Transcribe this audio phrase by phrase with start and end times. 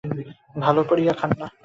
[0.55, 1.47] ভাল করিয়া খান না।